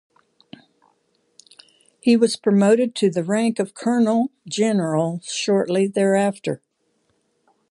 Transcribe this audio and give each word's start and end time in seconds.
He 1.99 2.17
was 2.17 2.35
promoted 2.35 2.95
to 2.95 3.11
the 3.11 3.23
rank 3.23 3.59
of 3.59 3.75
Colonel 3.75 4.31
general 4.49 5.21
shortly 5.23 5.85
thereafter. 5.85 6.63